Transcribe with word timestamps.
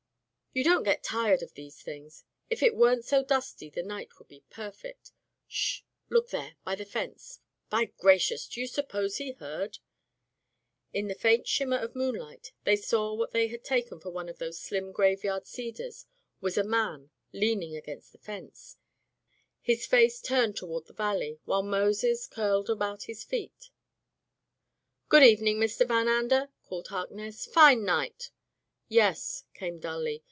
"You 0.53 0.65
don't 0.65 0.83
get 0.83 1.01
tired 1.01 1.41
of 1.41 1.53
these 1.53 1.81
things. 1.81 2.25
If 2.49 2.61
it 2.61 2.75
weren't 2.75 3.05
so 3.05 3.23
dusty, 3.23 3.69
the 3.69 3.81
night 3.83 4.19
would 4.19 4.27
be 4.27 4.43
perfect. 4.49 5.13
'Sh!— 5.47 5.83
look 6.09 6.29
there— 6.29 6.57
^by 6.67 6.77
the 6.77 6.83
fence— 6.83 7.39
^by 7.71 7.95
gra 7.95 8.19
cious! 8.19 8.49
Do 8.49 8.59
you 8.59 8.67
suppose 8.67 9.15
he 9.15 9.31
heard?" 9.31 9.77
In 10.93 11.07
the 11.07 11.15
faint 11.15 11.47
shimmer 11.47 11.77
of 11.77 11.95
moonlight 11.95 12.51
they 12.65 12.75
saw 12.75 13.11
that 13.11 13.15
what 13.17 13.31
they 13.31 13.47
had 13.47 13.63
taken 13.63 14.01
for 14.01 14.09
one 14.09 14.27
of 14.27 14.39
those 14.39 14.59
slim 14.59 14.91
graveyard 14.91 15.47
cedars 15.47 16.05
was 16.41 16.57
a 16.57 16.65
man 16.65 17.11
leaning 17.31 17.77
against 17.77 18.11
the 18.11 18.17
fence, 18.17 18.75
his 19.61 19.85
face 19.85 20.19
turned 20.21 20.57
toward 20.57 20.85
the 20.85 20.91
valley, 20.91 21.39
while 21.45 21.63
Moses 21.63 22.27
curled 22.27 22.69
about 22.69 23.03
his 23.03 23.23
feet. 23.23 23.69
"Good 25.07 25.23
evening, 25.23 25.59
Mr. 25.61 25.87
Van 25.87 26.09
Ander," 26.09 26.49
called 26.65 26.89
Harkness. 26.89 27.45
"Fine 27.45 27.85
night." 27.85 28.31
"Yes," 28.89 29.45
came 29.53 29.79
dully. 29.79 30.19